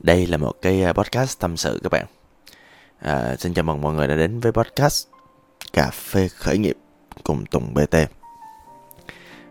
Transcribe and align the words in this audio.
Đây 0.00 0.26
là 0.26 0.36
một 0.36 0.52
cái 0.62 0.82
à, 0.82 0.92
podcast 0.92 1.40
tâm 1.40 1.56
sự 1.56 1.80
các 1.82 1.92
bạn. 1.92 2.06
À, 3.00 3.36
xin 3.38 3.54
chào 3.54 3.62
mừng 3.62 3.80
mọi 3.80 3.94
người 3.94 4.08
đã 4.08 4.16
đến 4.16 4.40
với 4.40 4.52
podcast 4.52 5.06
Cà 5.72 5.90
phê 5.90 6.28
khởi 6.28 6.58
nghiệp 6.58 6.76
cùng 7.24 7.46
Tùng 7.46 7.74
BT. 7.74 7.96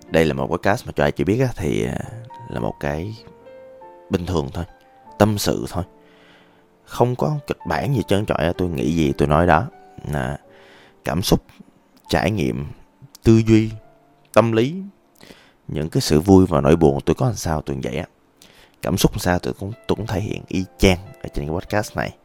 Đây 0.10 0.25
là 0.25 0.33
một 0.33 0.47
podcast 0.47 0.86
mà 0.86 0.91
cho 0.96 1.04
ai 1.04 1.12
chưa 1.12 1.23
biết 1.23 1.39
á, 1.39 1.47
thì 1.55 1.86
à, 1.86 1.97
là 2.49 2.60
một 2.60 2.73
cái 2.79 3.15
bình 4.10 4.25
thường 4.25 4.49
thôi, 4.54 4.65
tâm 5.20 5.38
sự 5.38 5.65
thôi. 5.70 5.83
Không 6.86 7.16
có 7.16 7.38
kịch 7.48 7.59
bản 7.68 7.95
gì 7.95 8.02
trơn 8.07 8.25
trọi, 8.25 8.54
tôi 8.57 8.70
nghĩ 8.70 8.95
gì 8.95 9.14
tôi 9.18 9.27
nói 9.27 9.48
đó. 9.48 9.68
À, 10.14 10.38
cảm 11.04 11.21
xúc, 11.21 11.43
trải 12.09 12.32
nghiệm, 12.32 12.66
tư 13.23 13.41
duy, 13.48 13.71
tâm 14.34 14.52
lý, 14.52 14.75
những 15.68 15.89
cái 15.89 16.02
sự 16.02 16.20
vui 16.20 16.45
và 16.45 16.61
nỗi 16.61 16.75
buồn 16.75 17.00
tôi 17.05 17.16
có 17.16 17.25
làm 17.25 17.36
sao 17.36 17.61
tôi 17.61 17.77
vậy 17.84 17.98
á 17.98 18.05
cảm 18.82 18.98
xúc 18.98 19.21
sao 19.21 19.39
tôi 19.39 19.54
cũng 19.59 19.73
tôi 19.88 19.96
cũng 19.96 20.07
thể 20.07 20.20
hiện 20.20 20.41
y 20.48 20.66
chang 20.78 20.98
ở 21.23 21.30
trên 21.34 21.46
cái 21.46 21.54
podcast 21.55 21.97
này. 21.97 22.15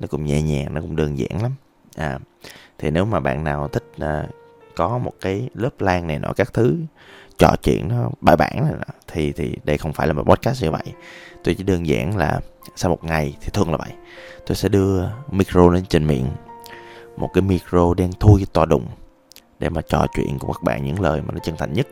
Nó 0.00 0.06
cũng 0.06 0.24
nhẹ 0.24 0.42
nhàng 0.42 0.74
nó 0.74 0.80
cũng 0.80 0.96
đơn 0.96 1.18
giản 1.18 1.42
lắm. 1.42 1.52
À 1.96 2.18
thì 2.78 2.90
nếu 2.90 3.04
mà 3.04 3.20
bạn 3.20 3.44
nào 3.44 3.68
thích 3.68 3.92
à, 3.98 4.26
có 4.76 4.98
một 4.98 5.12
cái 5.20 5.48
lớp 5.54 5.80
lan 5.80 6.06
này 6.06 6.18
nọ 6.18 6.32
các 6.36 6.52
thứ 6.52 6.76
trò 7.38 7.56
chuyện 7.62 7.88
nó 7.88 8.10
bài 8.20 8.36
bản 8.36 8.56
này 8.56 8.72
nọ, 8.72 8.94
thì 9.12 9.32
thì 9.32 9.56
đây 9.64 9.78
không 9.78 9.92
phải 9.92 10.06
là 10.06 10.12
một 10.12 10.22
podcast 10.22 10.62
như 10.62 10.70
vậy. 10.70 10.84
Tôi 11.44 11.54
chỉ 11.54 11.64
đơn 11.64 11.86
giản 11.86 12.16
là 12.16 12.40
sau 12.76 12.90
một 12.90 13.04
ngày 13.04 13.36
thì 13.40 13.48
thường 13.52 13.70
là 13.70 13.76
vậy. 13.76 13.90
Tôi 14.46 14.56
sẽ 14.56 14.68
đưa 14.68 15.04
micro 15.30 15.68
lên 15.68 15.84
trên 15.86 16.06
miệng 16.06 16.26
một 17.16 17.30
cái 17.34 17.42
micro 17.42 17.94
đen 17.94 18.12
thui 18.20 18.46
to 18.52 18.64
đùng 18.64 18.86
để 19.58 19.68
mà 19.68 19.80
trò 19.80 20.06
chuyện 20.16 20.38
cùng 20.38 20.52
các 20.52 20.62
bạn 20.62 20.84
những 20.84 21.00
lời 21.00 21.22
mà 21.22 21.32
nó 21.32 21.38
chân 21.42 21.56
thành 21.56 21.72
nhất. 21.72 21.88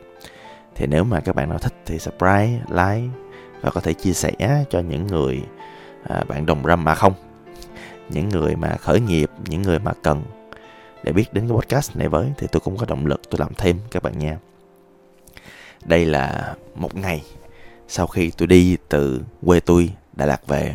Thì 0.75 0.87
nếu 0.87 1.03
mà 1.03 1.19
các 1.19 1.35
bạn 1.35 1.49
nào 1.49 1.57
thích 1.57 1.73
thì 1.85 1.99
subscribe 1.99 2.59
like 2.69 3.22
và 3.63 3.71
có 3.71 3.81
thể 3.81 3.93
chia 3.93 4.13
sẻ 4.13 4.31
cho 4.69 4.79
những 4.79 5.07
người 5.07 5.41
à, 6.03 6.23
bạn 6.27 6.45
đồng 6.45 6.63
râm 6.65 6.83
mà 6.83 6.95
không. 6.95 7.13
Những 8.09 8.29
người 8.29 8.55
mà 8.55 8.75
khởi 8.81 8.99
nghiệp 8.99 9.29
những 9.45 9.61
người 9.61 9.79
mà 9.79 9.93
cần 10.03 10.23
để 11.03 11.11
biết 11.11 11.33
đến 11.33 11.47
cái 11.47 11.57
podcast 11.57 11.95
này 11.95 12.07
với 12.07 12.27
thì 12.37 12.47
tôi 12.51 12.59
cũng 12.59 12.77
có 12.77 12.85
động 12.85 13.05
lực 13.05 13.21
tôi 13.29 13.39
làm 13.39 13.53
thêm 13.57 13.77
các 13.91 14.03
bạn 14.03 14.19
nha. 14.19 14.37
Đây 15.85 16.05
là 16.05 16.55
một 16.75 16.95
ngày 16.95 17.23
sau 17.87 18.07
khi 18.07 18.31
tôi 18.37 18.47
đi 18.47 18.77
từ 18.89 19.21
quê 19.45 19.59
tôi 19.59 19.89
Đà 20.13 20.25
Lạt 20.25 20.47
về. 20.47 20.73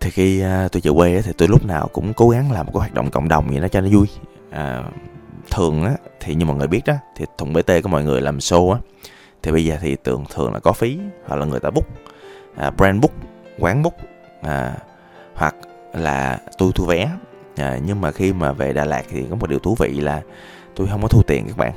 Thì 0.00 0.10
khi 0.10 0.44
uh, 0.44 0.72
tôi 0.72 0.82
về 0.84 0.90
quê 0.94 1.22
thì 1.22 1.32
tôi 1.38 1.48
lúc 1.48 1.64
nào 1.64 1.88
cũng 1.92 2.12
cố 2.14 2.28
gắng 2.28 2.52
làm 2.52 2.66
một 2.66 2.72
cái 2.74 2.80
hoạt 2.80 2.94
động 2.94 3.10
cộng 3.10 3.28
đồng 3.28 3.52
gì 3.52 3.60
đó 3.60 3.68
cho 3.68 3.80
nó 3.80 3.88
vui. 3.92 4.06
À, 4.50 4.82
thường 5.50 5.84
á 5.84 5.94
thì 6.20 6.34
như 6.34 6.44
mọi 6.44 6.56
người 6.56 6.68
biết 6.68 6.80
đó 6.86 6.94
thì 7.16 7.24
thùng 7.38 7.52
bt 7.52 7.70
của 7.82 7.88
mọi 7.88 8.04
người 8.04 8.20
làm 8.20 8.38
show 8.38 8.72
á 8.72 8.78
thì 9.42 9.52
bây 9.52 9.64
giờ 9.64 9.76
thì 9.80 9.96
thường 10.04 10.24
thường 10.34 10.52
là 10.52 10.58
có 10.58 10.72
phí 10.72 10.98
hoặc 11.26 11.36
là 11.36 11.46
người 11.46 11.60
ta 11.60 11.70
book 11.70 11.86
à, 12.56 12.70
brand 12.70 13.02
book 13.02 13.12
quán 13.58 13.82
book 13.82 13.94
à, 14.42 14.76
hoặc 15.34 15.54
là 15.92 16.40
tôi 16.58 16.72
thu 16.74 16.84
vé. 16.84 17.10
À, 17.56 17.78
nhưng 17.86 18.00
mà 18.00 18.12
khi 18.12 18.32
mà 18.32 18.52
về 18.52 18.72
Đà 18.72 18.84
Lạt 18.84 19.02
thì 19.08 19.24
có 19.30 19.36
một 19.36 19.50
điều 19.50 19.58
thú 19.58 19.76
vị 19.78 20.00
là 20.00 20.22
tôi 20.76 20.86
không 20.86 21.02
có 21.02 21.08
thu 21.08 21.22
tiền 21.22 21.46
các 21.46 21.56
bạn. 21.56 21.72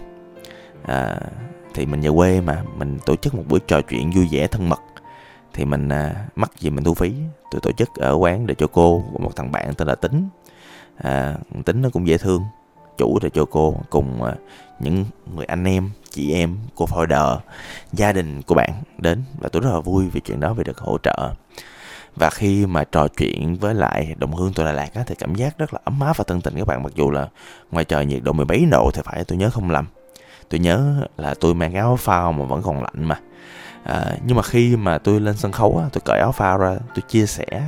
À, 0.85 1.19
thì 1.73 1.85
mình 1.85 2.01
về 2.01 2.09
quê 2.15 2.41
mà 2.41 2.63
mình 2.77 2.99
tổ 3.05 3.15
chức 3.15 3.35
một 3.35 3.43
buổi 3.47 3.59
trò 3.67 3.81
chuyện 3.81 4.11
vui 4.11 4.27
vẻ 4.31 4.47
thân 4.47 4.69
mật. 4.69 4.79
Thì 5.53 5.65
mình 5.65 5.89
à, 5.89 6.25
mắc 6.35 6.51
gì 6.59 6.69
mình 6.69 6.83
thu 6.83 6.93
phí. 6.93 7.13
Tôi 7.51 7.61
tổ 7.61 7.71
chức 7.71 7.89
ở 7.95 8.13
quán 8.13 8.47
để 8.47 8.55
cho 8.55 8.67
cô 8.67 9.03
của 9.13 9.19
một 9.19 9.35
thằng 9.35 9.51
bạn 9.51 9.73
tên 9.73 9.87
là 9.87 9.95
tính. 9.95 10.29
À, 10.97 11.35
tính 11.65 11.81
nó 11.81 11.89
cũng 11.93 12.07
dễ 12.07 12.17
thương. 12.17 12.43
Chủ 12.97 13.19
để 13.21 13.29
cho 13.29 13.45
cô 13.45 13.75
cùng 13.89 14.23
à, 14.23 14.33
những 14.79 15.05
người 15.35 15.45
anh 15.45 15.63
em 15.63 15.89
chị 16.15 16.33
em 16.33 16.57
của 16.75 16.85
folder 16.85 17.37
gia 17.93 18.11
đình 18.11 18.41
của 18.41 18.55
bạn 18.55 18.71
đến 18.97 19.23
và 19.39 19.49
tôi 19.49 19.61
rất 19.61 19.73
là 19.73 19.79
vui 19.79 20.09
vì 20.09 20.19
chuyện 20.19 20.39
đó 20.39 20.53
vì 20.53 20.63
được 20.63 20.77
hỗ 20.77 20.97
trợ. 20.97 21.33
Và 22.15 22.29
khi 22.29 22.65
mà 22.65 22.83
trò 22.83 23.07
chuyện 23.07 23.55
với 23.55 23.73
lại 23.73 24.15
đồng 24.17 24.33
hương 24.33 24.53
tôi 24.53 24.65
Đà 24.65 24.71
Lạt 24.71 24.93
á, 24.93 25.03
thì 25.07 25.15
cảm 25.15 25.35
giác 25.35 25.57
rất 25.57 25.73
là 25.73 25.79
ấm 25.83 25.99
áp 25.99 26.17
và 26.17 26.23
thân 26.27 26.41
tình 26.41 26.55
các 26.57 26.67
bạn. 26.67 26.83
Mặc 26.83 26.91
dù 26.95 27.11
là 27.11 27.27
ngoài 27.71 27.85
trời 27.85 28.05
nhiệt 28.05 28.23
độ 28.23 28.33
mười 28.33 28.45
mấy 28.45 28.65
độ 28.71 28.91
thì 28.93 29.01
phải 29.05 29.23
tôi 29.23 29.37
nhớ 29.37 29.49
không 29.49 29.71
lầm. 29.71 29.85
Tôi 30.49 30.59
nhớ 30.59 31.07
là 31.17 31.33
tôi 31.39 31.53
mang 31.53 31.73
áo 31.73 31.95
phao 31.95 32.31
mà 32.31 32.45
vẫn 32.45 32.61
còn 32.61 32.83
lạnh 32.83 33.03
mà. 33.03 33.19
À, 33.83 34.17
nhưng 34.25 34.37
mà 34.37 34.43
khi 34.43 34.75
mà 34.75 34.97
tôi 34.97 35.19
lên 35.19 35.37
sân 35.37 35.51
khấu 35.51 35.77
á, 35.77 35.89
tôi 35.93 36.01
cởi 36.05 36.19
áo 36.19 36.31
phao 36.31 36.57
ra 36.57 36.77
tôi 36.95 37.01
chia 37.07 37.25
sẻ 37.25 37.61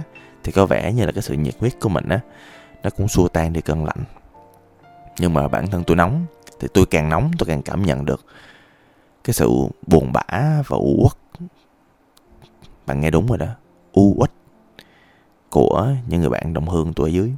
thì 0.43 0.51
có 0.51 0.65
vẻ 0.65 0.93
như 0.93 1.05
là 1.05 1.11
cái 1.11 1.21
sự 1.21 1.33
nhiệt 1.33 1.55
huyết 1.59 1.79
của 1.79 1.89
mình 1.89 2.09
á 2.09 2.19
nó 2.83 2.89
cũng 2.89 3.07
xua 3.07 3.27
tan 3.27 3.53
đi 3.53 3.61
cơn 3.61 3.85
lạnh. 3.85 4.03
Nhưng 5.19 5.33
mà 5.33 5.47
bản 5.47 5.67
thân 5.67 5.83
tôi 5.83 5.97
nóng 5.97 6.25
thì 6.59 6.67
tôi 6.73 6.85
càng 6.85 7.09
nóng 7.09 7.31
tôi 7.37 7.47
càng 7.47 7.61
cảm 7.61 7.83
nhận 7.83 8.05
được 8.05 8.25
cái 9.23 9.33
sự 9.33 9.49
buồn 9.87 10.11
bã 10.13 10.23
và 10.67 10.77
u 10.77 11.03
uất. 11.03 11.41
Bạn 12.85 12.99
nghe 13.01 13.11
đúng 13.11 13.27
rồi 13.27 13.37
đó 13.37 13.47
u 13.91 14.13
uất 14.17 14.31
của 15.49 15.87
những 16.07 16.21
người 16.21 16.29
bạn 16.29 16.53
đồng 16.53 16.69
hương 16.69 16.93
tôi 16.93 17.09
ở 17.09 17.11
dưới. 17.11 17.31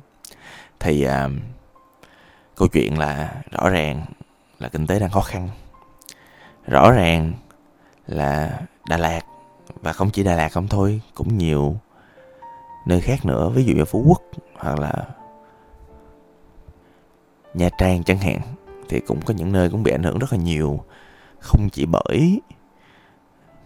Thì 0.80 1.04
à, 1.04 1.30
câu 2.56 2.68
chuyện 2.68 3.00
là 3.00 3.42
rõ 3.52 3.70
ràng 3.70 4.06
là 4.60 4.70
kinh 4.70 4.88
tế 4.88 5.00
đang 5.00 5.10
khó 5.10 5.22
khăn. 5.22 5.50
Rõ 6.66 6.92
ràng 6.92 7.34
là 8.08 8.62
Đà 8.90 8.98
Lạt 8.98 9.22
và 9.82 9.94
không 9.94 10.10
chỉ 10.10 10.24
Đà 10.24 10.36
Lạt 10.36 10.50
không 10.50 10.68
thôi 10.68 11.02
cũng 11.14 11.38
nhiều 11.38 11.76
nơi 12.86 13.02
khác 13.02 13.26
nữa. 13.26 13.50
Ví 13.50 13.66
dụ 13.66 13.74
như 13.74 13.86
Phú 13.86 14.04
Quốc 14.08 14.22
hoặc 14.56 14.80
là 14.80 14.94
Nha 17.54 17.70
Trang 17.78 18.04
chẳng 18.04 18.18
hạn 18.18 18.42
thì 18.90 19.00
cũng 19.00 19.22
có 19.22 19.34
những 19.34 19.52
nơi 19.52 19.70
cũng 19.70 19.84
bị 19.84 19.92
ảnh 19.92 20.04
hưởng 20.04 20.20
rất 20.20 20.34
là 20.34 20.40
nhiều. 20.40 20.84
Không 21.40 21.70
chỉ 21.70 21.86
bởi 21.86 22.40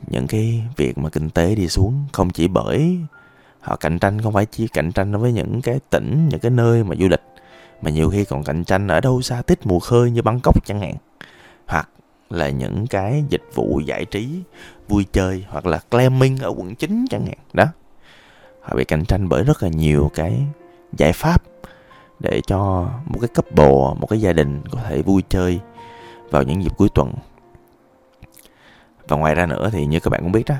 những 0.08 0.28
cái 0.28 0.64
việc 0.78 0.98
mà 0.98 1.10
kinh 1.10 1.30
tế 1.30 1.56
đi 1.56 1.68
xuống, 1.68 2.06
không 2.12 2.30
chỉ 2.30 2.48
bởi 2.48 2.98
họ 3.60 3.76
cạnh 3.76 4.00
tranh, 4.00 4.22
không 4.22 4.34
phải 4.34 4.46
chỉ 4.46 4.68
cạnh 4.68 4.92
tranh 4.92 5.22
với 5.22 5.32
những 5.32 5.62
cái 5.62 5.80
tỉnh, 5.90 6.30
những 6.30 6.40
cái 6.40 6.52
nơi 6.52 6.84
mà 6.84 6.96
du 7.00 7.08
lịch, 7.08 7.24
mà 7.82 7.90
nhiều 7.90 8.10
khi 8.10 8.26
còn 8.26 8.44
cạnh 8.44 8.64
tranh 8.64 8.88
ở 8.88 9.00
đâu 9.02 9.22
xa 9.22 9.42
tít 9.42 9.66
mùa 9.66 9.80
khơi 9.80 10.12
như 10.12 10.22
Bangkok 10.22 10.66
chẳng 10.66 10.80
hạn. 10.80 10.96
Hoặc 11.66 11.90
là 12.30 12.50
những 12.50 12.88
cái 12.88 13.24
dịch 13.30 13.44
vụ 13.54 13.80
giải 13.86 14.06
trí 14.06 14.42
vui 14.88 15.06
chơi 15.12 15.46
hoặc 15.50 15.66
là 15.66 15.80
glamping 15.92 16.38
ở 16.38 16.54
quận 16.58 16.76
9 16.76 17.06
chẳng 17.10 17.26
hạn. 17.26 17.38
Đó. 17.54 17.66
Họ 18.62 18.76
bị 18.76 18.86
cạnh 18.86 19.06
tranh 19.06 19.30
bởi 19.30 19.44
rất 19.44 19.64
là 19.64 19.70
nhiều 19.70 20.12
cái 20.14 20.40
giải 20.98 21.14
pháp 21.14 21.44
để 22.24 22.42
cho 22.48 22.90
một 23.06 23.20
cái 23.22 23.28
cấp 23.28 23.46
bộ 23.56 23.94
một 24.00 24.08
cái 24.08 24.22
gia 24.22 24.34
đình 24.34 24.62
có 24.72 24.80
thể 24.90 25.02
vui 25.02 25.24
chơi 25.30 25.60
vào 26.30 26.44
những 26.44 26.64
dịp 26.64 26.72
cuối 26.78 26.90
tuần. 26.96 27.14
Và 29.08 29.18
ngoài 29.18 29.36
ra 29.36 29.46
nữa 29.46 29.70
thì 29.72 29.86
như 29.86 30.00
các 30.00 30.10
bạn 30.10 30.22
cũng 30.22 30.32
biết 30.32 30.44
đó, 30.48 30.56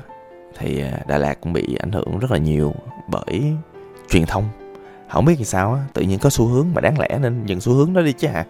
thì 0.58 0.82
à, 0.82 0.98
Đà 1.06 1.18
Lạt 1.18 1.40
cũng 1.40 1.52
bị 1.52 1.76
ảnh 1.80 1.92
hưởng 1.92 2.18
rất 2.18 2.30
là 2.30 2.38
nhiều 2.38 2.74
bởi 3.08 3.42
truyền 4.08 4.26
thông. 4.26 4.48
Không 5.08 5.24
biết 5.24 5.34
vì 5.38 5.44
sao 5.44 5.74
á, 5.74 5.80
tự 5.92 6.02
nhiên 6.02 6.18
có 6.18 6.30
xu 6.30 6.46
hướng 6.46 6.66
mà 6.74 6.80
đáng 6.80 6.98
lẽ 6.98 7.18
nên 7.20 7.46
dừng 7.46 7.60
xu 7.60 7.72
hướng 7.72 7.92
đó 7.92 8.00
đi 8.00 8.12
chứ 8.12 8.28
hả? 8.28 8.44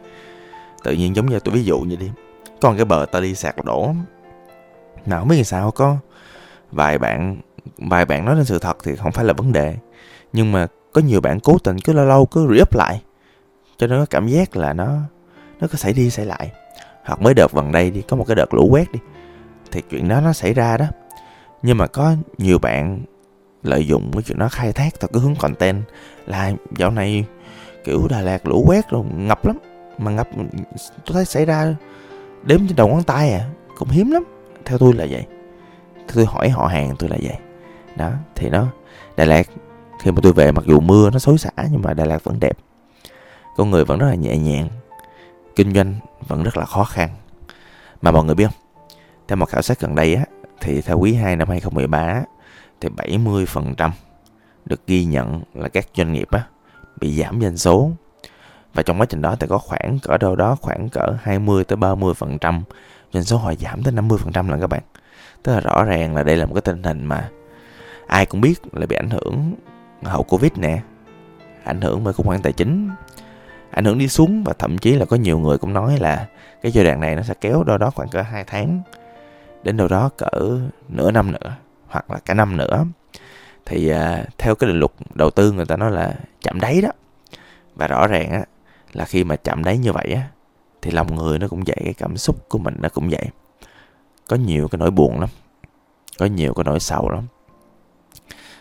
Tự 0.84 0.92
nhiên 0.92 1.16
giống 1.16 1.26
như 1.26 1.40
tôi 1.40 1.54
ví 1.54 1.64
dụ 1.64 1.78
như 1.78 1.96
đi 1.96 2.10
Còn 2.60 2.76
cái 2.76 2.84
bờ 2.84 3.06
ta 3.12 3.20
đi 3.20 3.34
sạc 3.34 3.64
đổ. 3.64 3.94
Nào 5.06 5.18
không 5.18 5.28
biết 5.28 5.36
vì 5.36 5.44
sao, 5.44 5.70
có 5.70 5.96
vài 6.72 6.98
bạn 6.98 7.36
vài 7.78 8.04
bạn 8.04 8.24
nói 8.24 8.36
lên 8.36 8.44
sự 8.44 8.58
thật 8.58 8.76
thì 8.84 8.96
không 8.96 9.12
phải 9.12 9.24
là 9.24 9.32
vấn 9.32 9.52
đề. 9.52 9.76
Nhưng 10.32 10.52
mà 10.52 10.66
có 10.94 11.00
nhiều 11.00 11.20
bạn 11.20 11.40
cố 11.40 11.58
tình 11.58 11.78
cứ 11.78 11.92
lâu 11.92 12.04
lâu 12.04 12.26
cứ 12.26 12.46
re-up 12.46 12.76
lại, 12.76 13.02
cho 13.76 13.86
nên 13.86 14.00
có 14.00 14.06
cảm 14.10 14.28
giác 14.28 14.56
là 14.56 14.72
nó 14.72 14.96
nó 15.60 15.66
có 15.66 15.78
xảy 15.78 15.92
đi 15.92 16.10
xảy 16.10 16.26
lại. 16.26 16.52
Hoặc 17.04 17.20
mới 17.20 17.34
đợt 17.34 17.52
gần 17.52 17.72
đây 17.72 17.90
đi, 17.90 18.02
có 18.02 18.16
một 18.16 18.24
cái 18.24 18.34
đợt 18.34 18.54
lũ 18.54 18.68
quét 18.70 18.92
đi, 18.92 19.00
thì 19.72 19.82
chuyện 19.90 20.08
đó 20.08 20.20
nó 20.20 20.32
xảy 20.32 20.54
ra 20.54 20.76
đó. 20.76 20.86
Nhưng 21.62 21.78
mà 21.78 21.86
có 21.86 22.14
nhiều 22.38 22.58
bạn 22.58 23.00
lợi 23.62 23.86
dụng 23.86 24.10
cái 24.12 24.22
chuyện 24.22 24.38
đó 24.38 24.48
khai 24.48 24.72
thác 24.72 25.00
theo 25.00 25.08
cái 25.12 25.22
hướng 25.22 25.36
content, 25.36 25.82
là 26.26 26.52
dạo 26.76 26.90
này 26.90 27.24
kiểu 27.84 28.08
Đà 28.10 28.20
Lạt 28.20 28.46
lũ 28.46 28.64
quét 28.66 28.90
rồi, 28.90 29.04
ngập 29.16 29.46
lắm. 29.46 29.58
Mà 29.98 30.10
ngập, 30.10 30.28
tôi 31.06 31.12
thấy 31.12 31.24
xảy 31.24 31.44
ra 31.44 31.74
đếm 32.42 32.58
trên 32.66 32.76
đầu 32.76 32.88
ngón 32.88 33.02
tay 33.02 33.32
à 33.32 33.48
cũng 33.78 33.88
hiếm 33.88 34.10
lắm. 34.10 34.24
Theo 34.64 34.78
tôi 34.78 34.92
là 34.92 35.06
vậy. 35.10 35.26
Tôi 36.14 36.26
hỏi 36.26 36.48
họ 36.48 36.66
hàng 36.66 36.96
tôi 36.98 37.10
là 37.10 37.16
vậy. 37.22 37.36
Đó, 37.96 38.10
thì 38.34 38.50
nó 38.50 38.66
Đà 39.16 39.24
Lạt 39.24 39.46
khi 40.00 40.10
mà 40.10 40.20
tôi 40.22 40.32
về 40.32 40.52
mặc 40.52 40.64
dù 40.66 40.80
mưa, 40.80 41.10
nó 41.10 41.18
xối 41.18 41.38
xả, 41.38 41.50
nhưng 41.70 41.82
mà 41.82 41.94
Đà 41.94 42.04
Lạt 42.04 42.24
vẫn 42.24 42.40
đẹp. 42.40 42.58
Con 43.56 43.70
người 43.70 43.84
vẫn 43.84 43.98
rất 43.98 44.06
là 44.06 44.14
nhẹ 44.14 44.36
nhàng, 44.36 44.68
kinh 45.56 45.74
doanh 45.74 45.94
vẫn 46.28 46.42
rất 46.42 46.56
là 46.56 46.64
khó 46.64 46.84
khăn. 46.84 47.08
Mà 48.02 48.10
mọi 48.10 48.24
người 48.24 48.34
biết 48.34 48.44
không? 48.44 48.54
Theo 49.28 49.36
một 49.36 49.48
khảo 49.48 49.62
sát 49.62 49.80
gần 49.80 49.94
đây 49.94 50.14
á, 50.14 50.24
thì 50.60 50.80
theo 50.80 50.98
quý 50.98 51.14
2 51.14 51.36
năm 51.36 51.48
2013 51.48 52.22
thì 52.80 52.88
70% 52.88 53.90
được 54.64 54.86
ghi 54.86 55.04
nhận 55.04 55.42
là 55.54 55.68
các 55.68 55.86
doanh 55.96 56.12
nghiệp 56.12 56.28
á, 56.30 56.44
bị 57.00 57.14
giảm 57.20 57.40
doanh 57.40 57.56
số. 57.56 57.90
Và 58.74 58.82
trong 58.82 59.00
quá 59.00 59.06
trình 59.06 59.22
đó 59.22 59.36
thì 59.40 59.46
có 59.46 59.58
khoảng 59.58 59.98
cỡ 60.02 60.18
đâu 60.18 60.36
đó 60.36 60.56
khoảng 60.60 60.88
cỡ 60.88 61.06
20 61.22 61.64
tới 61.64 61.76
30% 61.76 62.60
doanh 63.12 63.24
số 63.24 63.36
họ 63.36 63.54
giảm 63.54 63.82
tới 63.82 63.94
50% 63.94 64.50
là 64.50 64.58
các 64.60 64.66
bạn. 64.66 64.82
Tức 65.42 65.52
là 65.52 65.60
rõ 65.60 65.84
ràng 65.84 66.14
là 66.14 66.22
đây 66.22 66.36
là 66.36 66.46
một 66.46 66.54
cái 66.54 66.62
tình 66.62 66.82
hình 66.82 67.04
mà 67.04 67.28
ai 68.06 68.26
cũng 68.26 68.40
biết 68.40 68.60
là 68.72 68.86
bị 68.86 68.96
ảnh 68.96 69.10
hưởng 69.10 69.54
hậu 70.04 70.22
Covid 70.22 70.52
nè, 70.56 70.82
ảnh 71.64 71.80
hưởng 71.80 72.04
bởi 72.04 72.14
khủng 72.14 72.26
hoảng 72.26 72.42
tài 72.42 72.52
chính, 72.52 72.90
ảnh 73.70 73.84
hưởng 73.84 73.98
đi 73.98 74.08
xuống 74.08 74.44
và 74.44 74.52
thậm 74.58 74.78
chí 74.78 74.92
là 74.92 75.04
có 75.04 75.16
nhiều 75.16 75.38
người 75.38 75.58
cũng 75.58 75.72
nói 75.72 75.98
là 75.98 76.26
cái 76.62 76.72
giai 76.72 76.84
đoạn 76.84 77.00
này 77.00 77.16
nó 77.16 77.22
sẽ 77.22 77.34
kéo 77.40 77.64
đâu 77.64 77.78
đó 77.78 77.90
khoảng 77.90 78.08
cỡ 78.08 78.22
2 78.22 78.44
tháng. 78.44 78.80
Đến 79.62 79.76
đâu 79.76 79.88
đó 79.88 80.10
cỡ 80.16 80.58
nửa 80.88 81.10
năm 81.10 81.32
nữa 81.32 81.52
hoặc 81.86 82.10
là 82.10 82.18
cả 82.24 82.34
năm 82.34 82.56
nữa. 82.56 82.84
Thì 83.66 83.92
uh, 83.92 83.98
theo 84.38 84.54
cái 84.54 84.68
định 84.68 84.78
luật 84.78 84.92
đầu 85.14 85.30
tư 85.30 85.52
người 85.52 85.66
ta 85.66 85.76
nói 85.76 85.90
là 85.90 86.14
chạm 86.40 86.60
đáy 86.60 86.80
đó. 86.80 86.88
Và 87.74 87.86
rõ 87.86 88.06
ràng 88.06 88.30
á 88.30 88.44
là 88.92 89.04
khi 89.04 89.24
mà 89.24 89.36
chạm 89.36 89.64
đáy 89.64 89.78
như 89.78 89.92
vậy 89.92 90.12
á 90.14 90.22
thì 90.82 90.90
lòng 90.90 91.14
người 91.14 91.38
nó 91.38 91.48
cũng 91.48 91.62
vậy 91.66 91.76
cái 91.84 91.94
cảm 91.94 92.16
xúc 92.16 92.48
của 92.48 92.58
mình 92.58 92.74
nó 92.80 92.88
cũng 92.88 93.08
vậy. 93.08 93.28
Có 94.28 94.36
nhiều 94.36 94.68
cái 94.68 94.78
nỗi 94.78 94.90
buồn 94.90 95.20
lắm 95.20 95.28
có 96.18 96.26
nhiều 96.26 96.54
cái 96.54 96.64
nỗi 96.64 96.80
sầu 96.80 97.10
lắm. 97.10 97.24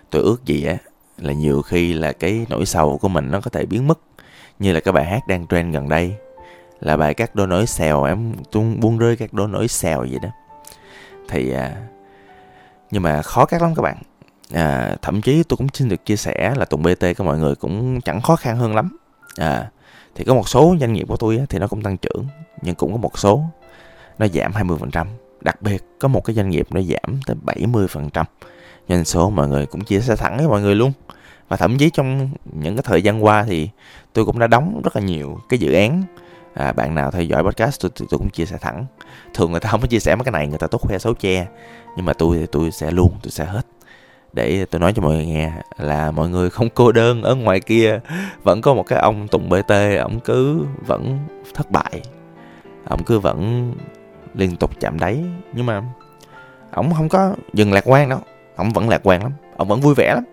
Tôi 0.10 0.22
ước 0.22 0.45
gì 0.45 0.66
á 0.66 0.78
là 1.24 1.34
nhiều 1.34 1.62
khi 1.62 1.94
là 1.94 2.12
cái 2.12 2.46
nỗi 2.50 2.66
sầu 2.66 2.98
của 2.98 3.08
mình 3.08 3.31
nó 3.31 3.42
có 3.42 3.50
thể 3.50 3.66
biến 3.66 3.88
mất 3.88 4.00
như 4.60 4.74
là 4.74 4.80
cái 4.80 4.92
bài 4.92 5.06
hát 5.06 5.28
đang 5.28 5.48
trend 5.48 5.74
gần 5.74 5.90
đây 5.90 6.16
là 6.80 6.98
bài 6.98 7.14
các 7.14 7.36
đôi 7.36 7.48
nỗi 7.48 7.66
xèo 7.66 8.04
em 8.04 8.34
tung 8.52 8.80
buông 8.80 8.98
rơi 8.98 9.16
các 9.16 9.34
đôi 9.34 9.48
nỗi 9.48 9.68
xèo 9.68 10.00
vậy 10.00 10.20
đó. 10.24 10.30
Thì 11.30 11.52
à, 11.52 11.75
nhưng 12.92 13.04
mà 13.04 13.22
khó 13.22 13.46
cắt 13.46 13.62
lắm 13.62 13.75
các 13.75 13.81
bạn. 13.81 13.98
À, 14.52 14.96
thậm 15.02 15.22
chí 15.22 15.44
tôi 15.44 15.58
cũng 15.58 15.68
xin 15.74 15.90
được 15.90 16.06
chia 16.06 16.16
sẻ 16.16 16.54
là 16.58 16.66
tùng 16.66 16.84
bt 16.84 17.18
của 17.18 17.24
mọi 17.24 17.38
người 17.38 17.56
cũng 17.56 18.02
chẳng 18.02 18.22
khó 18.22 18.36
khăn 18.36 18.58
hơn 18.58 18.76
lắm. 18.76 18.98
À, 19.38 19.69
thì 20.16 20.24
có 20.24 20.34
một 20.34 20.50
số 20.50 20.76
doanh 20.80 20.94
nghiệp 20.94 21.06
của 21.08 21.18
tôi 21.18 21.38
á, 21.38 21.46
thì 21.50 21.60
nó 21.60 21.68
cũng 21.68 21.81
tăng 21.81 21.98
trưởng 21.98 22.26
nhưng 22.62 22.76
cũng 22.76 22.92
có 22.92 22.98
một 22.98 23.19
số 23.19 23.44
nó 24.18 24.28
giảm 24.28 24.52
20% 24.52 25.06
đặc 25.42 25.62
biệt 25.62 25.84
có 26.00 26.08
một 26.08 26.24
cái 26.24 26.36
doanh 26.36 26.50
nghiệp 26.50 26.68
nó 26.72 26.81
giảm 26.81 27.19
tới 27.26 27.36
70% 27.46 28.24
doanh 28.89 29.06
số 29.06 29.30
mọi 29.30 29.47
người 29.47 29.65
cũng 29.65 29.81
chia 29.81 30.00
sẻ 30.00 30.15
thẳng 30.15 30.38
với 30.38 30.47
mọi 30.47 30.62
người 30.62 30.75
luôn. 30.75 30.91
Và 31.47 31.57
thậm 31.57 31.77
chí 31.77 31.89
trong 31.89 32.30
những 32.53 32.75
cái 32.75 32.83
thời 32.83 33.01
gian 33.01 33.24
qua 33.24 33.44
thì 33.44 33.69
tôi 34.13 34.25
cũng 34.25 34.39
đã 34.39 34.47
đóng 34.47 34.81
rất 34.83 34.95
là 34.95 35.01
nhiều 35.01 35.39
cái 35.50 35.59
dự 35.59 35.74
án. 35.74 36.03
À, 36.53 36.71
bạn 36.71 36.95
nào 36.95 37.12
theo 37.12 37.24
dõi 37.24 37.44
podcast 37.44 37.81
tôi, 37.81 37.91
tôi, 37.95 38.07
tôi 38.12 38.18
cũng 38.18 38.30
chia 38.30 38.45
sẻ 38.45 38.57
thẳng. 38.62 38.85
Thường 39.33 39.51
người 39.51 39.59
ta 39.59 39.69
không 39.69 39.81
có 39.81 39.88
chia 39.88 40.00
sẻ 40.00 40.15
mấy 40.15 40.24
cái 40.24 40.31
này 40.31 40.47
người 40.47 40.57
ta 40.57 40.68
tốt 40.68 40.81
khoe 40.81 40.97
xấu 40.97 41.13
che. 41.13 41.47
Nhưng 41.97 42.06
mà 42.06 42.13
tôi 42.13 42.38
thì 42.38 42.45
tôi 42.51 42.71
sẽ 42.71 42.91
luôn 42.91 43.12
tôi 43.24 43.31
sẽ 43.31 43.45
hết. 43.45 43.65
Để 44.33 44.65
tôi 44.65 44.81
nói 44.81 44.94
cho 44.94 45.01
mọi 45.01 45.13
người 45.13 45.25
nghe 45.25 45.51
là 45.77 46.12
mọi 46.12 46.30
người 46.30 46.50
không 46.50 46.69
cô 46.69 46.91
đơn 46.91 47.24
ở 47.24 47.35
ngoài 47.35 47.59
kia. 47.59 48.00
Vẫn 48.44 48.62
có 48.62 48.74
một 48.74 48.83
cái 48.83 49.00
ông 49.00 49.27
tùng 49.27 49.50
bt 49.50 49.71
ông 50.00 50.19
cứ 50.19 50.65
vẫn 50.85 51.19
thất 51.53 51.71
bại. 51.71 52.01
Ông 52.85 53.03
cứ 53.03 53.19
vẫn 53.19 53.74
liên 54.33 54.56
tục 54.56 54.71
chạm 54.80 55.00
đáy. 55.00 55.24
Nhưng 55.53 55.65
mà 55.65 55.81
ông 56.71 56.94
không 56.94 57.09
có 57.09 57.35
dừng 57.53 57.74
lạc 57.74 57.83
quan 57.88 58.09
đâu 58.09 58.19
ông 58.56 58.74
vẫn 58.74 58.90
lạc 58.90 59.02
quan 59.04 59.24
lắm 59.24 59.32
ông 59.58 59.68
vẫn 59.68 59.82
vui 59.82 59.94
vẻ 59.96 60.14
lắm. 60.16 60.24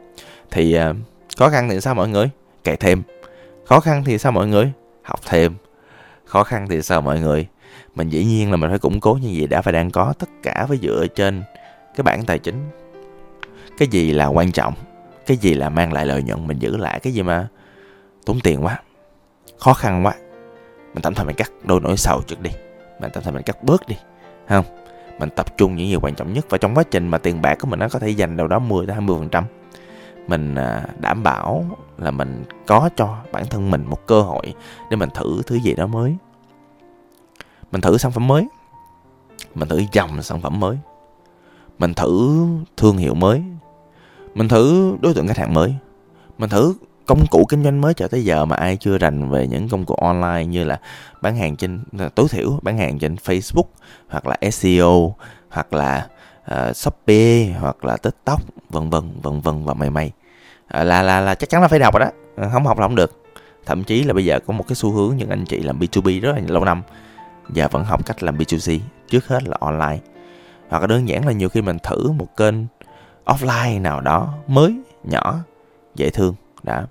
Thì 0.50 0.78
uh, 0.90 0.96
khó 1.36 1.48
khăn 1.48 1.68
thì 1.68 1.80
sao 1.80 1.94
mọi 1.94 2.08
người? 2.08 2.30
Cày 2.64 2.76
thêm. 2.76 3.02
Khó 3.64 3.80
khăn 3.80 4.04
thì 4.04 4.18
sao 4.18 4.32
mọi 4.32 4.46
người? 4.46 4.72
Học 5.02 5.20
thêm. 5.26 5.54
Khó 6.24 6.44
khăn 6.44 6.66
thì 6.70 6.82
sao 6.82 7.00
mọi 7.00 7.20
người? 7.20 7.46
Mình 7.94 8.08
dĩ 8.08 8.24
nhiên 8.24 8.50
là 8.50 8.56
mình 8.56 8.70
phải 8.70 8.78
củng 8.78 9.00
cố 9.00 9.14
như 9.14 9.34
vậy 9.38 9.46
đã 9.46 9.60
và 9.60 9.72
đang 9.72 9.90
có 9.90 10.14
tất 10.18 10.28
cả 10.42 10.66
phải 10.68 10.78
dựa 10.82 11.06
trên 11.14 11.42
cái 11.96 12.02
bản 12.02 12.24
tài 12.26 12.38
chính. 12.38 12.70
Cái 13.78 13.88
gì 13.88 14.12
là 14.12 14.26
quan 14.26 14.52
trọng? 14.52 14.74
Cái 15.26 15.36
gì 15.36 15.54
là 15.54 15.68
mang 15.68 15.92
lại 15.92 16.06
lợi 16.06 16.22
nhuận? 16.22 16.46
Mình 16.46 16.58
giữ 16.58 16.76
lại 16.76 17.00
cái 17.00 17.12
gì 17.12 17.22
mà 17.22 17.48
tốn 18.26 18.40
tiền 18.40 18.64
quá. 18.64 18.82
Khó 19.58 19.74
khăn 19.74 20.06
quá. 20.06 20.14
Mình 20.94 21.02
tạm 21.02 21.14
thời 21.14 21.26
mình 21.26 21.36
cắt 21.36 21.50
đôi 21.64 21.80
nỗi 21.80 21.96
sầu 21.96 22.22
trước 22.26 22.40
đi. 22.40 22.50
Mình 23.00 23.10
tạm 23.14 23.22
thời 23.22 23.32
mình 23.32 23.42
cắt 23.42 23.64
bớt 23.64 23.88
đi. 23.88 23.96
Không 24.48 24.64
mình 25.20 25.30
tập 25.36 25.56
trung 25.56 25.76
những 25.76 25.88
gì 25.88 25.96
quan 26.02 26.14
trọng 26.14 26.32
nhất. 26.32 26.46
Và 26.48 26.58
trong 26.58 26.74
quá 26.74 26.82
trình 26.90 27.08
mà 27.08 27.18
tiền 27.18 27.42
bạc 27.42 27.58
của 27.60 27.68
mình 27.68 27.78
nó 27.78 27.88
có 27.88 27.98
thể 27.98 28.08
dành 28.10 28.36
đâu 28.36 28.48
đó 28.48 28.58
10 28.58 28.86
đến 28.86 28.94
20 28.94 29.16
phần 29.18 29.28
trăm, 29.28 29.44
mình 30.26 30.54
à, 30.54 30.86
đảm 30.98 31.22
bảo 31.22 31.64
là 31.98 32.10
mình 32.10 32.44
có 32.66 32.90
cho 32.96 33.16
bản 33.32 33.46
thân 33.50 33.70
mình 33.70 33.84
một 33.86 34.06
cơ 34.06 34.22
hội 34.22 34.54
để 34.90 34.96
mình 34.96 35.08
thử 35.14 35.42
thứ 35.46 35.56
gì 35.56 35.74
đó 35.74 35.86
mới. 35.86 36.16
Mình 37.72 37.80
thử 37.80 37.98
sản 37.98 38.12
phẩm 38.12 38.28
mới. 38.28 38.48
Mình 39.54 39.68
thử 39.68 39.82
dòng 39.92 40.22
sản 40.22 40.40
phẩm 40.40 40.60
mới. 40.60 40.78
Mình 41.78 41.94
thử 41.94 42.46
thương 42.76 42.96
hiệu 42.96 43.14
mới. 43.14 43.42
Mình 44.34 44.48
thử 44.48 44.96
đối 45.00 45.14
tượng 45.14 45.28
khách 45.28 45.38
hàng 45.38 45.54
mới. 45.54 45.74
Mình 46.38 46.50
thử 46.50 46.74
công 47.10 47.26
cụ 47.26 47.44
kinh 47.48 47.64
doanh 47.64 47.80
mới 47.80 47.94
cho 47.94 48.08
tới 48.08 48.24
giờ 48.24 48.44
mà 48.44 48.56
ai 48.56 48.76
chưa 48.76 48.98
rành 48.98 49.30
về 49.30 49.46
những 49.46 49.68
công 49.68 49.84
cụ 49.84 49.94
online 49.94 50.44
như 50.44 50.64
là 50.64 50.80
bán 51.20 51.36
hàng 51.36 51.56
trên 51.56 51.80
à, 51.98 52.08
tối 52.14 52.26
thiểu 52.30 52.58
bán 52.62 52.78
hàng 52.78 52.98
trên 52.98 53.14
Facebook 53.14 53.64
hoặc 54.08 54.26
là 54.26 54.50
SEO 54.50 55.14
hoặc 55.48 55.72
là 55.72 56.06
uh, 56.52 56.76
Shopee 56.76 57.46
hoặc 57.60 57.84
là 57.84 57.96
TikTok 57.96 58.42
vân 58.70 58.90
vân 58.90 59.02
vân 59.22 59.40
vân 59.40 59.64
và 59.64 59.74
mày 59.74 59.90
mày 59.90 60.06
uh, 60.06 60.12
à, 60.66 60.84
là 60.84 61.02
là 61.02 61.20
là 61.20 61.34
chắc 61.34 61.50
chắn 61.50 61.62
là 61.62 61.68
phải 61.68 61.80
học 61.80 61.94
rồi 61.94 62.00
đó. 62.00 62.48
Không 62.52 62.66
học 62.66 62.78
là 62.78 62.86
không 62.86 62.94
được. 62.94 63.22
Thậm 63.66 63.84
chí 63.84 64.02
là 64.02 64.12
bây 64.12 64.24
giờ 64.24 64.38
có 64.46 64.52
một 64.52 64.64
cái 64.68 64.76
xu 64.76 64.90
hướng 64.90 65.16
những 65.16 65.30
anh 65.30 65.44
chị 65.44 65.60
làm 65.60 65.78
B2B 65.78 66.20
rất 66.20 66.32
là 66.36 66.42
lâu 66.46 66.64
năm 66.64 66.82
và 67.48 67.68
vẫn 67.68 67.84
học 67.84 68.06
cách 68.06 68.22
làm 68.22 68.38
B2C 68.38 68.78
trước 69.08 69.26
hết 69.26 69.42
là 69.42 69.56
online. 69.60 69.98
Hoặc 70.68 70.80
là 70.80 70.86
đơn 70.86 71.08
giản 71.08 71.26
là 71.26 71.32
nhiều 71.32 71.48
khi 71.48 71.62
mình 71.62 71.76
thử 71.82 72.12
một 72.12 72.36
kênh 72.36 72.54
offline 73.24 73.82
nào 73.82 74.00
đó 74.00 74.34
mới 74.48 74.80
nhỏ 75.04 75.38
dễ 75.94 76.10
thương 76.10 76.34
đã 76.62 76.86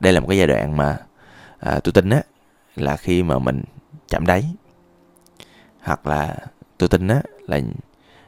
đây 0.00 0.12
là 0.12 0.20
một 0.20 0.26
cái 0.28 0.38
giai 0.38 0.46
đoạn 0.46 0.76
mà 0.76 0.96
à, 1.58 1.80
tôi 1.84 1.92
tin 1.92 2.10
á 2.10 2.22
là 2.76 2.96
khi 2.96 3.22
mà 3.22 3.38
mình 3.38 3.62
chạm 4.08 4.26
đáy 4.26 4.44
hoặc 5.82 6.06
là 6.06 6.36
tôi 6.78 6.88
tin 6.88 7.08
á 7.08 7.22
là 7.46 7.60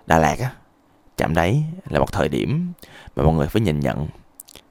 Đà 0.06 0.18
Lạt 0.18 0.36
á 0.38 0.50
chạm 1.16 1.34
đáy 1.34 1.64
là 1.88 1.98
một 1.98 2.12
thời 2.12 2.28
điểm 2.28 2.72
mà 3.16 3.22
mọi 3.22 3.34
người 3.34 3.46
phải 3.46 3.62
nhìn 3.62 3.80
nhận 3.80 4.08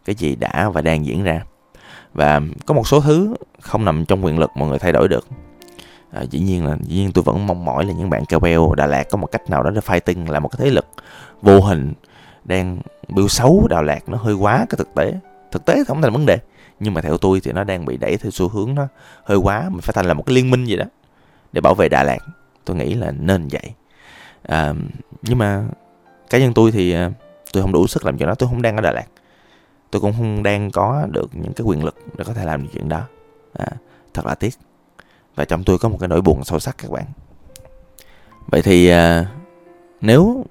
cái 0.06 0.16
gì 0.16 0.36
đã 0.36 0.70
và 0.70 0.82
đang 0.82 1.06
diễn 1.06 1.24
ra. 1.24 1.42
Và 2.14 2.42
có 2.66 2.74
một 2.74 2.88
số 2.88 3.02
thứ 3.02 3.36
không 3.62 3.86
nằm 3.86 4.06
trong 4.06 4.26
quyền 4.26 4.40
lực 4.40 4.52
mọi 4.56 4.70
người 4.70 4.80
thay 4.80 4.92
đổi 4.92 5.08
được. 5.08 5.28
À, 6.12 6.22
dĩ 6.22 6.40
nhiên 6.40 6.66
là 6.66 6.78
dĩ 6.82 6.96
nhiên 6.96 7.12
tôi 7.12 7.24
vẫn 7.24 7.48
mong 7.48 7.66
mỏi 7.66 7.86
là 7.86 7.94
những 7.94 8.10
bạn 8.10 8.26
KOL 8.26 8.76
Đà 8.76 8.86
Lạt 8.86 9.04
có 9.10 9.18
một 9.18 9.28
cách 9.32 9.50
nào 9.50 9.64
đó 9.64 9.70
để 9.70 9.82
fighting 9.82 10.32
là 10.32 10.40
một 10.40 10.48
cái 10.48 10.58
thế 10.60 10.72
lực 10.72 10.86
vô 11.42 11.62
hình 11.62 11.94
đang 12.44 12.80
biểu 13.08 13.28
xấu 13.28 13.68
Đà 13.70 13.82
Lạt 13.82 14.10
nó 14.10 14.18
hơi 14.18 14.34
quá 14.34 14.58
cái 14.70 14.78
thực 14.78 14.96
tế. 14.96 15.14
Thực 15.52 15.66
tế 15.66 15.84
không 15.88 16.02
thành 16.02 16.14
vấn 16.14 16.26
đề 16.26 16.38
nhưng 16.80 16.94
mà 16.94 17.02
theo 17.02 17.18
tôi 17.18 17.40
thì 17.40 17.52
nó 17.52 17.64
đang 17.64 17.86
bị 17.86 17.98
đẩy 17.98 18.18
theo 18.18 18.32
xu 18.32 18.48
hướng 18.48 18.76
nó 18.76 18.88
hơi 19.24 19.38
quá 19.38 19.70
mình 19.70 19.82
phải 19.82 19.94
thành 19.94 20.06
là 20.06 20.14
một 20.14 20.24
cái 20.26 20.36
liên 20.36 20.52
minh 20.52 20.66
gì 20.66 20.76
đó 20.76 20.86
để 21.54 21.62
bảo 21.62 21.76
vệ 21.76 21.90
Đà 21.90 22.04
Lạt. 22.04 22.20
Tôi 22.66 22.76
nghĩ 22.76 22.94
là 22.94 23.12
nên 23.12 23.48
vậy. 23.52 23.74
À, 24.44 24.74
nhưng 25.22 25.38
mà 25.38 25.64
cá 26.30 26.38
nhân 26.38 26.54
tôi 26.54 26.72
thì 26.72 26.94
à, 26.94 27.12
tôi 27.54 27.64
không 27.64 27.72
đủ 27.72 27.88
sức 27.88 28.06
làm 28.06 28.18
chuyện 28.18 28.28
đó 28.28 28.36
tôi 28.36 28.50
không 28.50 28.62
đang 28.62 28.76
ở 28.76 28.82
Đà 28.82 28.92
Lạt. 28.92 29.06
Tôi 29.92 30.02
cũng 30.02 30.14
không 30.18 30.44
đang 30.44 30.72
có 30.72 31.08
được 31.12 31.30
những 31.34 31.54
cái 31.54 31.66
quyền 31.66 31.84
lực 31.84 31.96
để 32.18 32.24
có 32.24 32.34
thể 32.34 32.46
làm 32.46 32.64
được 32.64 32.70
chuyện 32.74 32.90
đó. 32.90 33.02
À, 33.54 33.68
thật 34.14 34.26
là 34.26 34.36
tiếc. 34.36 34.54
Và 35.36 35.46
trong 35.46 35.64
tôi 35.64 35.78
có 35.78 35.90
một 35.90 35.98
cái 36.00 36.10
nỗi 36.10 36.22
buồn 36.22 36.44
sâu 36.44 36.60
sắc 36.60 36.76
các 36.78 36.92
bạn. 36.92 37.06
Vậy 38.48 38.62
thì 38.62 38.88
à, 38.88 39.26
nếu 40.02 40.46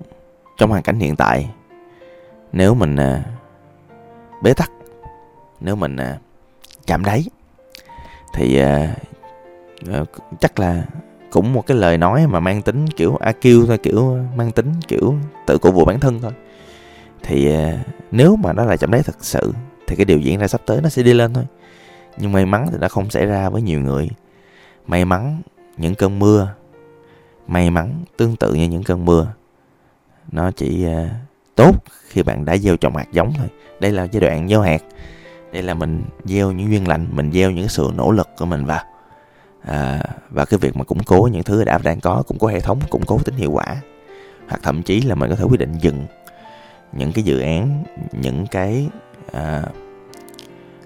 trong 0.56 0.70
hoàn 0.70 0.82
cảnh 0.82 1.00
hiện 1.00 1.16
tại 1.16 1.50
nếu 2.52 2.74
mình 2.74 2.96
à, 2.96 3.24
bế 4.42 4.54
tắc 4.54 4.70
nếu 5.60 5.76
mình 5.76 5.96
à, 5.96 6.18
chạm 6.86 7.04
đáy 7.04 7.24
thì 8.34 8.58
à, 8.58 8.94
à, 9.92 10.04
chắc 10.40 10.58
là 10.58 10.84
cũng 11.30 11.52
một 11.52 11.66
cái 11.66 11.76
lời 11.76 11.98
nói 11.98 12.26
mà 12.26 12.40
mang 12.40 12.62
tính 12.62 12.86
kiểu 12.88 13.18
AQ 13.20 13.66
thôi 13.66 13.78
kiểu 13.78 14.18
mang 14.36 14.52
tính 14.52 14.72
kiểu 14.88 15.14
tự 15.46 15.58
cổ 15.58 15.70
vũ 15.70 15.84
bản 15.84 16.00
thân 16.00 16.20
thôi. 16.20 16.32
Thì 17.22 17.54
à, 17.54 17.84
nếu 18.10 18.36
mà 18.36 18.52
nó 18.52 18.64
là 18.64 18.76
chạm 18.76 18.90
đáy 18.90 19.02
thật 19.02 19.16
sự 19.20 19.52
thì 19.86 19.96
cái 19.96 20.04
điều 20.04 20.18
diễn 20.18 20.38
ra 20.38 20.48
sắp 20.48 20.60
tới 20.66 20.80
nó 20.82 20.88
sẽ 20.88 21.02
đi 21.02 21.14
lên 21.14 21.34
thôi. 21.34 21.44
Nhưng 22.16 22.32
may 22.32 22.46
mắn 22.46 22.66
thì 22.72 22.78
nó 22.80 22.88
không 22.88 23.10
xảy 23.10 23.26
ra 23.26 23.48
với 23.48 23.62
nhiều 23.62 23.80
người. 23.80 24.08
May 24.86 25.04
mắn 25.04 25.42
những 25.76 25.94
cơn 25.94 26.18
mưa 26.18 26.54
may 27.48 27.70
mắn 27.70 28.04
tương 28.16 28.36
tự 28.36 28.54
như 28.54 28.68
những 28.68 28.82
cơn 28.82 29.04
mưa 29.04 29.26
nó 30.32 30.50
chỉ 30.50 30.86
uh, 30.86 31.10
tốt 31.54 31.84
khi 32.08 32.22
bạn 32.22 32.44
đã 32.44 32.56
gieo 32.56 32.76
trồng 32.76 32.96
hạt 32.96 33.06
giống 33.12 33.32
thôi. 33.36 33.48
Đây 33.80 33.92
là 33.92 34.04
giai 34.04 34.20
đoạn 34.20 34.48
gieo 34.48 34.60
hạt 34.60 34.82
đây 35.52 35.62
là 35.62 35.74
mình 35.74 36.04
gieo 36.24 36.52
những 36.52 36.70
duyên 36.70 36.88
lành 36.88 37.06
mình 37.10 37.32
gieo 37.32 37.50
những 37.50 37.68
sự 37.68 37.90
nỗ 37.94 38.10
lực 38.10 38.28
của 38.38 38.44
mình 38.44 38.64
vào. 38.64 38.82
À, 39.64 40.00
và 40.30 40.44
cái 40.44 40.58
việc 40.58 40.76
mà 40.76 40.84
củng 40.84 41.02
cố 41.02 41.28
những 41.32 41.42
thứ 41.42 41.64
đã 41.64 41.78
đang 41.78 42.00
có 42.00 42.22
củng 42.26 42.38
cố 42.38 42.46
hệ 42.46 42.60
thống 42.60 42.80
củng 42.90 43.06
cố 43.06 43.18
tính 43.24 43.34
hiệu 43.34 43.50
quả 43.50 43.76
hoặc 44.48 44.60
thậm 44.62 44.82
chí 44.82 45.00
là 45.00 45.14
mình 45.14 45.30
có 45.30 45.36
thể 45.36 45.44
quyết 45.44 45.60
định 45.60 45.72
dừng 45.80 46.06
những 46.92 47.12
cái 47.12 47.24
dự 47.24 47.40
án 47.40 47.84
những 48.12 48.46
cái 48.46 48.88
à, 49.32 49.62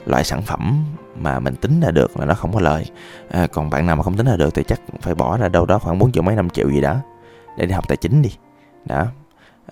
loại 0.07 0.25
sản 0.25 0.43
phẩm 0.43 0.85
mà 1.17 1.41
mình 1.41 1.55
tính 1.55 1.81
ra 1.81 1.91
được 1.91 2.17
là 2.17 2.27
nó 2.27 2.35
không 2.35 2.53
có 2.53 2.61
lời. 2.61 2.85
À, 3.31 3.47
còn 3.47 3.71
bạn 3.71 3.87
nào 3.87 3.97
mà 3.97 4.03
không 4.03 4.17
tính 4.17 4.27
ra 4.27 4.37
được 4.37 4.55
thì 4.55 4.63
chắc 4.69 4.81
phải 5.01 5.15
bỏ 5.15 5.37
ra 5.37 5.49
đâu 5.49 5.67
đó 5.67 5.79
khoảng 5.79 5.99
4 5.99 6.13
triệu 6.13 6.23
mấy 6.23 6.37
5 6.37 6.51
triệu 6.51 6.71
gì 6.71 6.81
đó 6.81 6.97
để 7.59 7.67
đi 7.67 7.73
học 7.73 7.89
tài 7.89 7.97
chính 7.97 8.23
đi. 8.23 8.31
Đó. 8.85 9.07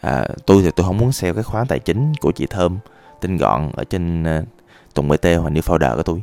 À, 0.01 0.29
tôi 0.47 0.63
thì 0.63 0.71
tôi 0.77 0.87
không 0.87 0.99
muốn 0.99 1.13
sell 1.13 1.35
cái 1.35 1.43
khóa 1.43 1.65
tài 1.69 1.79
chính 1.79 2.13
của 2.21 2.33
chị 2.33 2.47
thơm 2.51 2.79
tinh 3.21 3.37
gọn 3.37 3.71
ở 3.77 3.85
trên 3.85 4.23
uh, 4.23 4.45
Tùng 4.95 5.09
BT 5.09 5.27
hoặc 5.41 5.51
như 5.53 5.61
founder 5.61 5.97
của 5.97 6.03
tôi. 6.03 6.23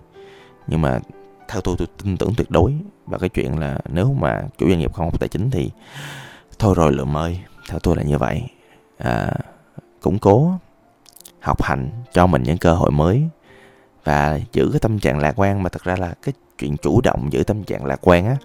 Nhưng 0.68 0.82
mà 0.82 1.00
theo 1.48 1.62
tôi 1.62 1.76
tôi 1.78 1.88
tin 2.04 2.18
tưởng 2.18 2.34
tuyệt 2.38 2.52
đối. 2.52 2.74
Và 3.06 3.18
cái 3.18 3.30
chuyện 3.30 3.60
là 3.60 3.80
nếu 3.90 4.14
mà 4.14 4.42
chủ 4.58 4.70
doanh 4.70 4.80
nghiệp 4.80 4.94
không 4.94 5.06
học 5.06 5.20
tài 5.20 5.30
chính 5.30 5.50
thì 5.50 5.72
thôi 6.60 6.74
rồi 6.78 6.92
lượm 6.94 7.18
ơi 7.18 7.40
theo 7.70 7.80
tôi 7.80 7.96
là 7.96 8.04
như 8.04 8.18
vậy. 8.18 8.44
À, 8.98 9.34
củng 10.02 10.20
cố 10.20 10.52
học 11.40 11.64
hành 11.64 11.90
cho 12.12 12.28
mình 12.28 12.44
những 12.44 12.58
cơ 12.58 12.74
hội 12.74 12.92
mới. 12.92 13.24
Và 14.04 14.40
giữ 14.54 14.70
cái 14.74 14.80
tâm 14.80 15.00
trạng 15.00 15.20
lạc 15.20 15.34
quan. 15.40 15.64
Mà 15.64 15.70
thật 15.70 15.84
ra 15.84 15.96
là 15.96 16.14
cái 16.22 16.34
chuyện 16.60 16.78
chủ 16.78 17.02
động 17.02 17.34
giữ 17.34 17.44
tâm 17.44 17.64
trạng 17.64 17.86
lạc 17.86 18.00
quan 18.02 18.26
á 18.26 18.36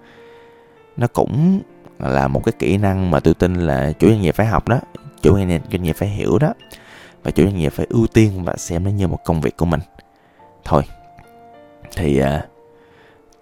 nó 0.96 1.06
cũng 1.06 1.60
là 1.98 2.28
một 2.28 2.44
cái 2.44 2.52
kỹ 2.58 2.78
năng 2.78 3.10
mà 3.10 3.20
tôi 3.20 3.34
tin 3.34 3.54
là 3.54 3.92
chủ 3.92 4.08
doanh 4.08 4.20
nghiệp 4.20 4.34
phải 4.34 4.46
học 4.46 4.68
đó. 4.68 4.80
Chủ 5.22 5.38
doanh 5.72 5.82
nghiệp 5.82 5.92
phải 5.92 6.08
hiểu 6.08 6.38
đó. 6.38 6.54
Và 7.22 7.30
chủ 7.30 7.44
doanh 7.44 7.56
nghiệp 7.56 7.72
phải 7.72 7.86
ưu 7.90 8.06
tiên 8.06 8.44
và 8.44 8.56
xem 8.56 8.84
nó 8.84 8.90
như 8.90 9.08
một 9.08 9.18
công 9.24 9.40
việc 9.40 9.56
của 9.56 9.66
mình 9.66 9.80
thôi. 10.64 10.82
Thì 11.96 12.22
uh, 12.22 12.26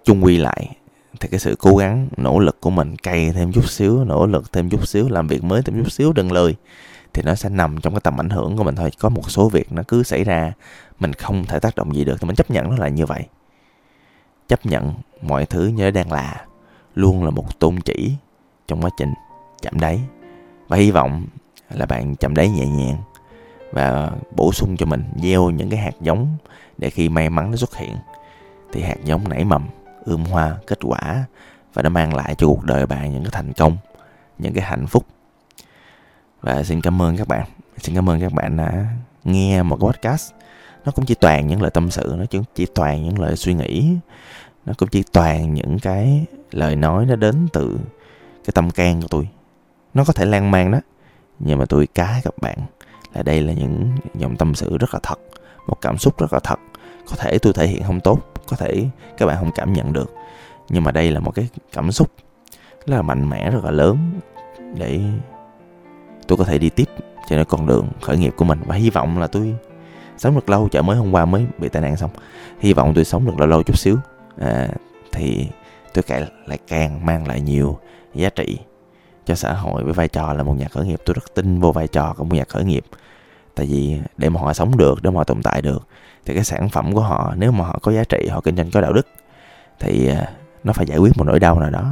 chung 0.03 0.23
quy 0.23 0.37
lại 0.37 0.75
thì 1.19 1.27
cái 1.27 1.39
sự 1.39 1.55
cố 1.59 1.75
gắng 1.75 2.07
nỗ 2.17 2.39
lực 2.39 2.61
của 2.61 2.69
mình 2.69 2.95
cày 2.97 3.31
thêm 3.31 3.51
chút 3.51 3.69
xíu 3.69 4.03
nỗ 4.03 4.25
lực 4.25 4.51
thêm 4.51 4.69
chút 4.69 4.87
xíu 4.87 5.09
làm 5.09 5.27
việc 5.27 5.43
mới 5.43 5.61
thêm 5.61 5.83
chút 5.83 5.91
xíu 5.91 6.13
đừng 6.13 6.31
lười 6.31 6.55
thì 7.13 7.21
nó 7.21 7.35
sẽ 7.35 7.49
nằm 7.49 7.81
trong 7.81 7.93
cái 7.93 8.01
tầm 8.03 8.19
ảnh 8.19 8.29
hưởng 8.29 8.57
của 8.57 8.63
mình 8.63 8.75
thôi. 8.75 8.91
Có 8.99 9.09
một 9.09 9.31
số 9.31 9.49
việc 9.49 9.71
nó 9.71 9.83
cứ 9.87 10.03
xảy 10.03 10.23
ra 10.23 10.53
mình 10.99 11.13
không 11.13 11.45
thể 11.45 11.59
tác 11.59 11.75
động 11.75 11.95
gì 11.95 12.05
được 12.05 12.21
thì 12.21 12.27
mình 12.27 12.35
chấp 12.35 12.51
nhận 12.51 12.69
nó 12.69 12.77
là 12.77 12.87
như 12.87 13.05
vậy. 13.05 13.25
Chấp 14.47 14.65
nhận 14.65 14.93
mọi 15.21 15.45
thứ 15.45 15.67
như 15.67 15.91
đang 15.91 16.11
là 16.11 16.45
luôn 16.95 17.23
là 17.23 17.29
một 17.29 17.59
tôn 17.59 17.79
chỉ 17.79 18.13
trong 18.67 18.81
quá 18.81 18.89
trình 18.97 19.13
chạm 19.61 19.79
đáy. 19.79 19.99
Và 20.67 20.77
hy 20.77 20.91
vọng 20.91 21.25
là 21.69 21.85
bạn 21.85 22.15
chạm 22.15 22.35
đáy 22.35 22.49
nhẹ 22.49 22.65
nhàng 22.65 22.97
và 23.71 24.11
bổ 24.35 24.51
sung 24.51 24.77
cho 24.77 24.85
mình 24.85 25.03
gieo 25.23 25.49
những 25.49 25.69
cái 25.69 25.79
hạt 25.79 25.93
giống 26.01 26.27
để 26.77 26.89
khi 26.89 27.09
may 27.09 27.29
mắn 27.29 27.51
nó 27.51 27.57
xuất 27.57 27.75
hiện. 27.75 27.95
Thì 28.73 28.81
hạt 28.81 28.97
giống 29.03 29.29
nảy 29.29 29.43
mầm, 29.43 29.67
ươm 30.05 30.25
hoa, 30.25 30.55
kết 30.67 30.79
quả 30.81 31.25
và 31.73 31.81
nó 31.81 31.89
mang 31.89 32.15
lại 32.15 32.35
cho 32.35 32.47
cuộc 32.47 32.63
đời 32.63 32.85
bạn 32.85 33.11
những 33.11 33.23
cái 33.23 33.31
thành 33.31 33.53
công, 33.53 33.77
những 34.37 34.53
cái 34.53 34.63
hạnh 34.63 34.87
phúc. 34.87 35.05
Và 36.41 36.63
xin 36.63 36.81
cảm 36.81 37.01
ơn 37.01 37.17
các 37.17 37.27
bạn. 37.27 37.47
Xin 37.77 37.95
cảm 37.95 38.09
ơn 38.09 38.19
các 38.21 38.33
bạn 38.33 38.57
đã 38.57 38.87
nghe 39.23 39.63
một 39.63 39.77
cái 39.81 39.87
podcast. 39.87 40.31
Nó 40.85 40.91
cũng 40.91 41.05
chỉ 41.05 41.15
toàn 41.15 41.47
những 41.47 41.61
lời 41.61 41.71
tâm 41.71 41.91
sự, 41.91 42.15
nó 42.17 42.25
cũng 42.31 42.43
chỉ 42.55 42.65
toàn 42.75 43.03
những 43.03 43.19
lời 43.19 43.35
suy 43.35 43.53
nghĩ. 43.53 43.95
Nó 44.65 44.73
cũng 44.77 44.89
chỉ 44.89 45.03
toàn 45.11 45.53
những 45.53 45.79
cái 45.79 46.25
lời 46.51 46.75
nói 46.75 47.05
nó 47.05 47.15
đến 47.15 47.47
từ 47.53 47.79
cái 48.45 48.51
tâm 48.53 48.71
can 48.71 49.01
của 49.01 49.07
tôi. 49.07 49.27
Nó 49.93 50.03
có 50.03 50.13
thể 50.13 50.25
lan 50.25 50.51
man 50.51 50.71
đó, 50.71 50.79
nhưng 51.39 51.59
mà 51.59 51.65
tôi 51.65 51.87
cá 51.87 52.21
các 52.23 52.33
bạn 52.41 52.57
là 53.13 53.23
đây 53.23 53.41
là 53.41 53.53
những 53.53 53.91
dòng 54.15 54.35
tâm 54.37 54.55
sự 54.55 54.77
rất 54.77 54.93
là 54.93 54.99
thật 55.03 55.19
một 55.67 55.81
cảm 55.81 55.97
xúc 55.97 56.19
rất 56.19 56.33
là 56.33 56.39
thật. 56.43 56.59
Có 57.09 57.15
thể 57.15 57.37
tôi 57.37 57.53
thể 57.53 57.67
hiện 57.67 57.83
không 57.83 57.99
tốt 57.99 58.19
có 58.47 58.57
thể 58.57 58.85
các 59.17 59.25
bạn 59.25 59.37
không 59.39 59.51
cảm 59.55 59.73
nhận 59.73 59.93
được 59.93 60.13
nhưng 60.69 60.83
mà 60.83 60.91
đây 60.91 61.11
là 61.11 61.19
một 61.19 61.31
cái 61.31 61.47
cảm 61.73 61.91
xúc 61.91 62.11
rất 62.85 62.95
là 62.95 63.01
mạnh 63.01 63.29
mẽ 63.29 63.51
rất 63.51 63.63
là 63.63 63.71
lớn 63.71 63.97
để 64.75 64.99
tôi 66.27 66.37
có 66.37 66.43
thể 66.43 66.57
đi 66.57 66.69
tiếp 66.69 66.89
trên 67.29 67.37
nên 67.37 67.45
con 67.45 67.67
đường 67.67 67.87
khởi 68.01 68.17
nghiệp 68.17 68.33
của 68.37 68.45
mình. 68.45 68.59
Và 68.65 68.75
hy 68.75 68.89
vọng 68.89 69.19
là 69.19 69.27
tôi 69.27 69.55
sống 70.17 70.35
được 70.35 70.49
lâu 70.49 70.69
chợ 70.69 70.81
mới 70.81 70.97
hôm 70.97 71.11
qua 71.11 71.25
mới 71.25 71.45
bị 71.57 71.69
tai 71.69 71.81
nạn 71.81 71.97
xong. 71.97 72.09
Hy 72.59 72.73
vọng 72.73 72.93
tôi 72.95 73.05
sống 73.05 73.25
được 73.25 73.39
lâu 73.39 73.47
lâu 73.47 73.63
chút 73.63 73.77
xíu. 73.77 73.97
À, 74.37 74.67
thì 75.11 75.47
tôi 75.93 76.03
càng 76.03 76.25
lại 76.45 76.59
càng 76.67 77.05
mang 77.05 77.27
lại 77.27 77.41
nhiều 77.41 77.79
giá 78.13 78.29
trị 78.29 78.57
cho 79.31 79.35
xã 79.35 79.53
hội 79.53 79.83
với 79.83 79.93
vai 79.93 80.07
trò 80.07 80.33
là 80.33 80.43
một 80.43 80.53
nhà 80.53 80.67
khởi 80.67 80.85
nghiệp. 80.85 81.01
Tôi 81.05 81.13
rất 81.13 81.35
tin 81.35 81.59
vô 81.59 81.71
vai 81.71 81.87
trò 81.87 82.13
của 82.17 82.23
một 82.23 82.35
nhà 82.35 82.43
khởi 82.49 82.63
nghiệp. 82.63 82.83
Tại 83.55 83.65
vì 83.65 84.01
để 84.17 84.29
mà 84.29 84.41
họ 84.41 84.53
sống 84.53 84.77
được, 84.77 85.03
để 85.03 85.09
mà 85.09 85.17
họ 85.17 85.23
tồn 85.23 85.43
tại 85.43 85.61
được, 85.61 85.87
thì 86.25 86.33
cái 86.33 86.43
sản 86.43 86.69
phẩm 86.69 86.93
của 86.93 87.01
họ, 87.01 87.33
nếu 87.37 87.51
mà 87.51 87.65
họ 87.65 87.79
có 87.81 87.91
giá 87.91 88.03
trị, 88.03 88.27
họ 88.27 88.41
kinh 88.41 88.55
doanh 88.57 88.71
có 88.71 88.81
đạo 88.81 88.93
đức, 88.93 89.07
thì 89.79 90.07
à, 90.07 90.31
nó 90.63 90.73
phải 90.73 90.85
giải 90.85 90.97
quyết 90.97 91.17
một 91.17 91.23
nỗi 91.23 91.39
đau 91.39 91.59
nào 91.59 91.69
đó. 91.69 91.91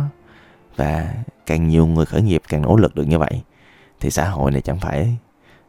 Và 0.75 1.13
càng 1.45 1.67
nhiều 1.67 1.87
người 1.87 2.05
khởi 2.05 2.21
nghiệp, 2.21 2.41
càng 2.47 2.61
nỗ 2.61 2.75
lực 2.75 2.95
được 2.95 3.07
như 3.07 3.19
vậy, 3.19 3.41
thì 3.99 4.09
xã 4.09 4.29
hội 4.29 4.51
này 4.51 4.61
chẳng 4.61 4.79
phải 4.79 5.17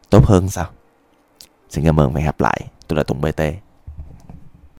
tốt 0.09 0.25
hơn 0.25 0.49
sao? 0.49 0.65
Xin 1.69 1.85
cảm 1.85 1.99
ơn 1.99 2.13
và 2.13 2.19
hẹn 2.19 2.25
gặp 2.25 2.41
lại. 2.41 2.61
Tôi 2.87 2.97
là 2.97 3.03
tùng 3.03 3.21
bt 3.21 3.41